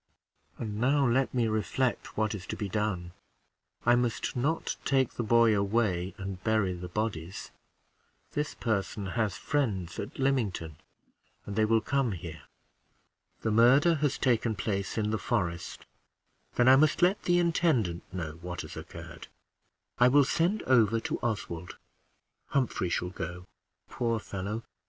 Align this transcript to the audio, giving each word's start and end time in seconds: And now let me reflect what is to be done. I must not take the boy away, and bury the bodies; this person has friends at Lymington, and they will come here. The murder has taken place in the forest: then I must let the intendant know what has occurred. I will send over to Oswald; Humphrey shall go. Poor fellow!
And 0.57 0.79
now 0.81 1.07
let 1.07 1.31
me 1.31 1.47
reflect 1.47 2.17
what 2.17 2.33
is 2.33 2.47
to 2.47 2.55
be 2.55 2.67
done. 2.67 3.11
I 3.85 3.93
must 3.93 4.35
not 4.35 4.75
take 4.83 5.11
the 5.11 5.21
boy 5.21 5.55
away, 5.55 6.15
and 6.17 6.43
bury 6.43 6.73
the 6.73 6.87
bodies; 6.87 7.51
this 8.31 8.55
person 8.55 9.05
has 9.13 9.37
friends 9.37 9.99
at 9.99 10.17
Lymington, 10.17 10.77
and 11.45 11.55
they 11.55 11.65
will 11.65 11.81
come 11.81 12.13
here. 12.13 12.41
The 13.41 13.51
murder 13.51 13.93
has 13.97 14.17
taken 14.17 14.55
place 14.55 14.97
in 14.97 15.11
the 15.11 15.19
forest: 15.19 15.85
then 16.55 16.67
I 16.67 16.77
must 16.77 17.03
let 17.03 17.21
the 17.25 17.37
intendant 17.37 18.01
know 18.11 18.39
what 18.41 18.61
has 18.61 18.75
occurred. 18.75 19.27
I 19.99 20.07
will 20.07 20.25
send 20.25 20.63
over 20.63 20.99
to 21.01 21.19
Oswald; 21.19 21.77
Humphrey 22.47 22.89
shall 22.89 23.09
go. 23.11 23.45
Poor 23.87 24.17
fellow! 24.19 24.63